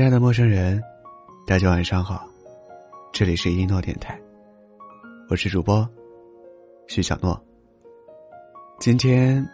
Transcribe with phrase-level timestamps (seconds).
[0.00, 0.82] 亲爱的陌生人，
[1.46, 2.26] 大家晚上好，
[3.12, 4.18] 这里是一诺电台，
[5.28, 5.86] 我是主播
[6.86, 7.38] 徐小诺。
[8.78, 9.46] 今天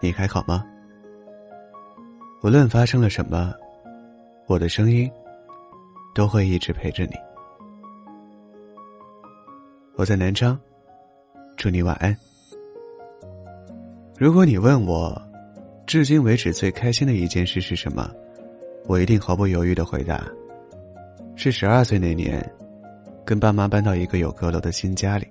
[0.00, 0.64] 你还好吗？
[2.42, 3.52] 无论发生了什么，
[4.46, 5.12] 我的声音
[6.14, 7.12] 都会一直陪着你。
[9.96, 10.58] 我在南昌，
[11.54, 12.16] 祝你晚安。
[14.16, 15.20] 如果你问我，
[15.86, 18.10] 至今为止最开心的一件事是什么？
[18.86, 20.22] 我一定毫不犹豫的回答：
[21.36, 22.44] 是十二岁那年，
[23.24, 25.26] 跟爸妈搬到一个有阁楼的新家里。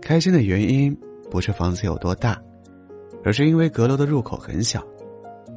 [0.00, 0.94] 开心的原因
[1.30, 2.36] 不是房子有多大，
[3.22, 4.82] 而是因为阁楼的入口很小，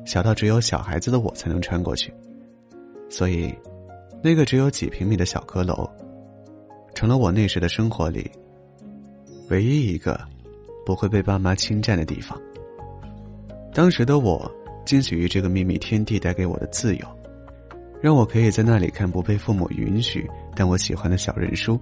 [0.06, 2.14] 小到只有小孩子的我才能穿过去。
[3.10, 3.52] 所以，
[4.22, 5.90] 那个只有几平米的小阁楼，
[6.94, 8.30] 成了我那时的生活里
[9.50, 10.20] 唯一一个
[10.86, 12.40] 不会被爸妈侵占的地方。
[13.74, 14.50] 当时的我。
[14.88, 17.06] 惊喜于这个秘密天地带给我的自由，
[18.02, 21.78] 让我可以在那里看不被父母允许但我喜欢的小人书，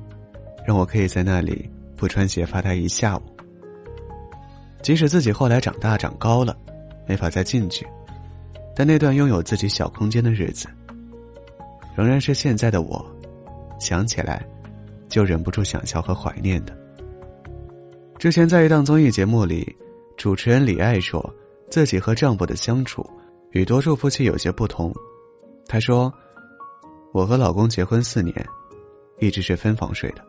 [0.66, 3.22] 让我可以在那里不穿鞋发呆一下午。
[4.81, 6.58] 即使自己后来长大长高了，
[7.08, 7.86] 没法再进去，
[8.75, 10.67] 但那段拥有自己小空间的日子，
[11.95, 13.06] 仍然是现在的我
[13.80, 14.44] 想起来
[15.08, 16.75] 就忍不住想笑和怀念的。
[18.17, 19.75] 之前在一档综艺节目里，
[20.17, 21.31] 主持人李艾说。
[21.76, 23.06] 自己和丈夫的相处
[23.52, 24.94] 与多数夫妻有些不同，
[25.68, 26.09] 她说
[27.12, 28.34] ：“我和老公结婚四年，
[29.20, 30.23] 一直是分房睡的。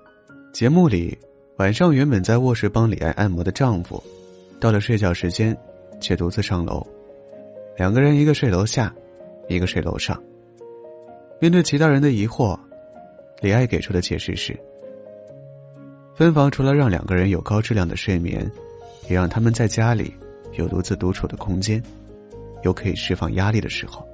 [0.53, 1.17] 节目里，
[1.59, 4.03] 晚上原本在卧室帮李爱按摩的丈夫，
[4.59, 5.57] 到了睡觉时间，
[6.01, 6.85] 却独自上楼，
[7.77, 8.93] 两个人一个睡楼下，
[9.49, 10.21] 一个睡楼上。
[11.41, 12.59] 面对其他人的疑惑，
[13.41, 14.59] 李爱给出的解释是：
[16.13, 18.51] 分房除了让两个人有高质量的睡眠，
[19.09, 20.13] 也让他们在家里。”
[20.55, 21.83] 有独自独处的空间，
[22.63, 24.07] 有可以释放压力的时候。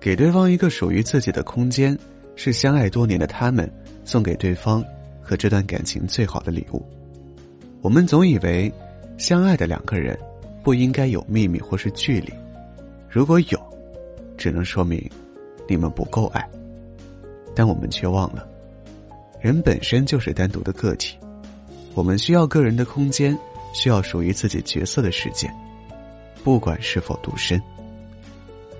[0.00, 1.98] 给对方一个属于自己的空间，
[2.36, 3.70] 是相爱多年的他们
[4.04, 4.84] 送给对方
[5.20, 6.84] 和这段感情最好的礼物。
[7.80, 8.72] 我们总以为，
[9.16, 10.18] 相爱的两个人
[10.62, 12.32] 不应该有秘密或是距离，
[13.08, 13.58] 如果有，
[14.36, 15.02] 只能说明
[15.68, 16.48] 你们不够爱。
[17.54, 18.46] 但我们却忘了，
[19.40, 21.18] 人本身就是单独的个体，
[21.94, 23.36] 我们需要个人的空间。
[23.78, 25.48] 需要属于自己角色的世界，
[26.42, 27.62] 不管是否独身。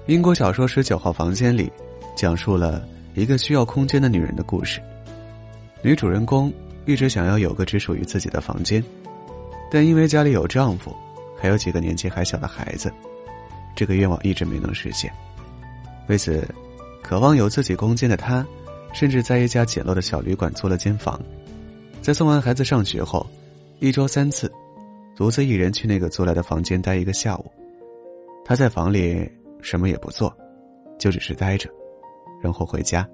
[0.06, 1.70] 英国小说《十九号房间》里，
[2.16, 4.80] 讲述了一个需要空间的女人的故事。
[5.82, 6.52] 女主人公
[6.84, 8.82] 一直想要有个只属于自己的房间，
[9.70, 10.92] 但因为家里有丈夫，
[11.40, 12.92] 还有几个年纪还小的孩子，
[13.76, 15.12] 这个愿望一直没能实现。
[16.08, 16.44] 为此，
[17.04, 18.44] 渴望有自己空间的她，
[18.92, 21.20] 甚至在一家简陋的小旅馆租了间房，
[22.02, 23.24] 在送完孩子上学后，
[23.78, 24.50] 一周三次。
[25.18, 27.50] 独自一人去那个租来的房间待一个下午，
[28.44, 29.28] 她在房里
[29.60, 30.32] 什么也不做，
[30.96, 31.68] 就只是待着，
[32.40, 33.04] 然后回家。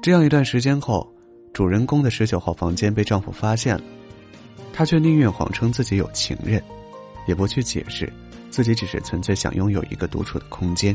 [0.00, 1.12] 这样一段时间后，
[1.52, 3.82] 主人公的十九号房间被丈夫发现了，
[4.72, 6.62] 她却宁愿谎称自己有情人，
[7.26, 8.08] 也不去解释
[8.48, 10.94] 自己只是纯粹想拥有一个独处的空间。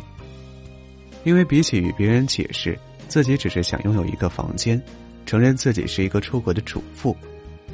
[1.26, 4.82] 因为比起与别人解释自己只是想拥有一个房间，
[5.26, 7.14] 承认自己是一个出轨的主妇，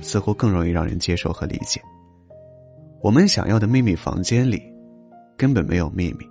[0.01, 1.79] 似乎更容易让人接受和理解。
[3.05, 4.59] 我们想要的秘密房间里，
[5.37, 6.25] 根本没有秘密，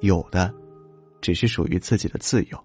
[0.00, 0.50] 有的，
[1.20, 2.58] 只是属于自己的自由。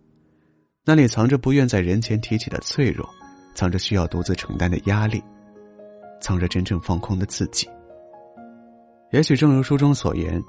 [0.85, 3.05] 那里藏着不愿在人前提起的脆弱，
[3.53, 5.21] 藏着需要独自承担的压力，
[6.21, 7.67] 藏着真正放空的自己。
[9.11, 10.41] 也许正如书中所言，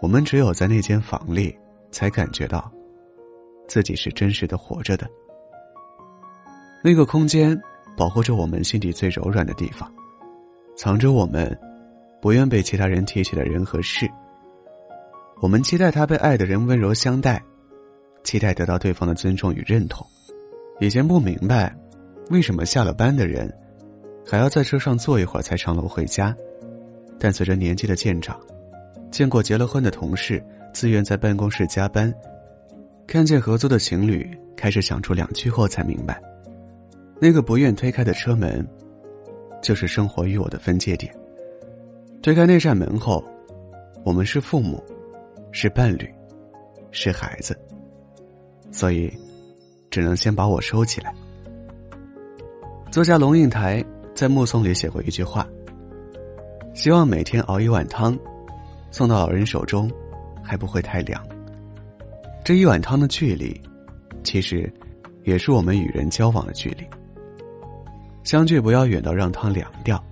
[0.00, 1.54] 我们只有在那间房里，
[1.90, 2.72] 才感觉到，
[3.68, 5.06] 自己是真实的活着的。
[6.82, 7.54] 那个空间，
[7.98, 9.92] 保护着我们心底最柔软的地方。
[10.80, 11.54] 藏着我们
[12.22, 14.10] 不愿被其他人提起的人和事。
[15.42, 17.38] 我们期待他被爱的人温柔相待，
[18.24, 20.06] 期待得到对方的尊重与认同。
[20.80, 21.76] 以前不明白，
[22.30, 23.54] 为什么下了班的人
[24.26, 26.34] 还要在车上坐一会儿才上楼回家。
[27.18, 28.40] 但随着年纪的渐长，
[29.10, 32.10] 见过结了婚的同事自愿在办公室加班，
[33.06, 34.26] 看见合租的情侣
[34.56, 36.18] 开始想出两句后，才明白，
[37.20, 38.66] 那个不愿推开的车门。
[39.62, 41.14] 就是生活与我的分界点。
[42.22, 43.24] 推开那扇门后，
[44.04, 44.82] 我们是父母，
[45.52, 46.12] 是伴侣，
[46.90, 47.58] 是孩子，
[48.70, 49.12] 所以
[49.90, 51.14] 只能先把我收起来。
[52.90, 53.84] 作家龙应台
[54.14, 55.46] 在《目送》里写过一句话
[56.74, 58.18] ：“希望每天熬一碗汤，
[58.90, 59.90] 送到老人手中，
[60.42, 61.24] 还不会太凉。”
[62.44, 63.58] 这一碗汤的距离，
[64.24, 64.72] 其实
[65.24, 66.84] 也是我们与人交往的距离。
[68.22, 70.02] 相聚不要远到让汤凉掉，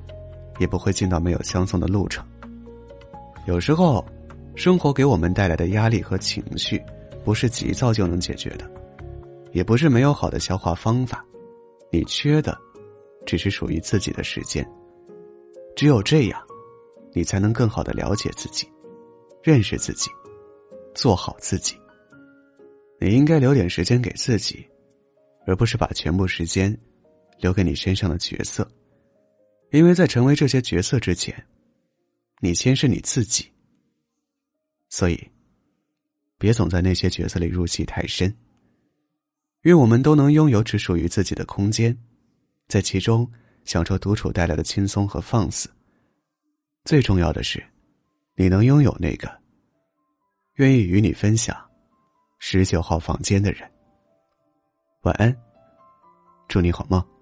[0.59, 2.27] 也不会近到没有相送的路程。
[3.47, 4.05] 有时候，
[4.55, 6.83] 生活给我们带来的压力和情绪，
[7.25, 8.71] 不是急躁就能解决的，
[9.53, 11.25] 也不是没有好的消化方法。
[11.91, 12.59] 你缺的，
[13.25, 14.69] 只是属于自己的时间。
[15.77, 16.41] 只有这样，
[17.13, 18.67] 你才能更好的了解自己，
[19.43, 20.11] 认识自己，
[20.95, 21.75] 做好自己。
[23.01, 24.67] 你应该留点时间给自己，
[25.47, 26.77] 而不是把全部时间
[27.39, 28.69] 留给你身上的角色，
[29.71, 31.47] 因为在成为这些角色之前，
[32.41, 33.51] 你先是你自己。
[34.89, 35.31] 所以，
[36.39, 38.35] 别总在那些角色里入戏太深。
[39.63, 41.97] 愿我们都能拥有只属于自己的空间，
[42.69, 43.31] 在其中
[43.65, 45.69] 享受独处带来的轻松和放肆。
[46.85, 47.63] 最重要的是，
[48.35, 49.31] 你能拥有那个
[50.55, 51.55] 愿意与你分享
[52.39, 53.71] 十九号房间的人。
[55.03, 55.37] 晚安，
[56.49, 57.18] 祝你好梦。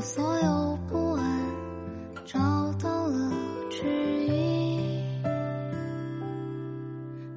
[0.00, 1.46] 我所有不安
[2.24, 2.38] 找
[2.82, 3.30] 到了
[3.68, 3.84] 指
[4.28, 5.04] 引。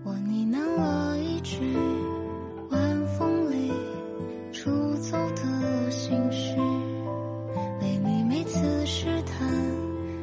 [0.05, 1.59] 我呢喃了一句
[2.69, 3.69] 晚风里
[4.53, 6.55] 出走的心事，
[7.81, 9.45] 为你每次试探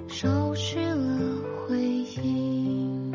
[0.09, 1.37] 收去了
[1.69, 1.79] 回
[2.23, 3.13] 应。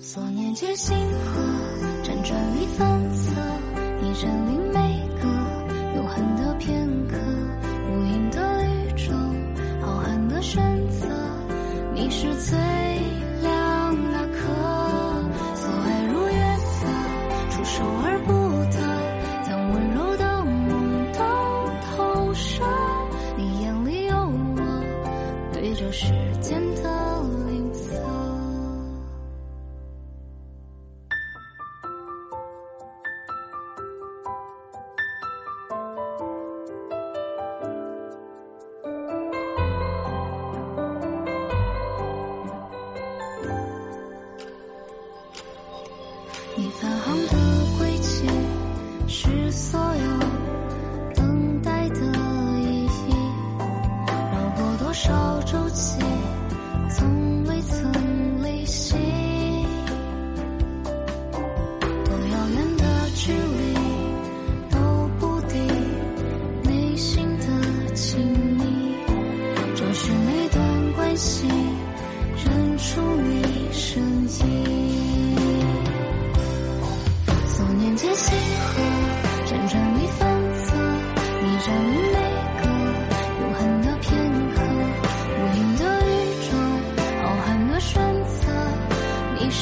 [0.00, 1.40] 所念皆星河，
[2.02, 3.30] 辗转里反侧。
[4.02, 5.01] 你占领每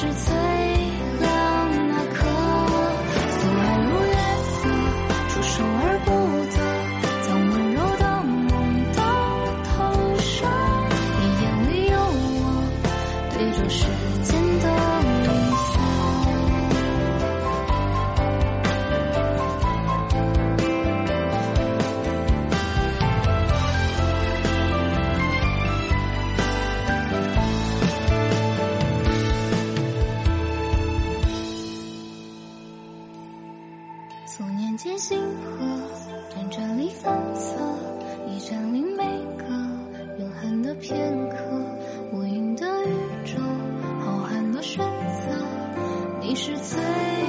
[0.01, 0.30] 是。
[34.33, 35.67] 所念皆星河
[36.31, 37.59] 辗转里反侧
[38.29, 39.03] 一占领每
[39.37, 39.45] 个
[40.21, 41.37] 永恒的片刻
[42.13, 43.43] 无垠的宇宙
[43.99, 45.33] 浩瀚的选择
[46.21, 47.20] 你是最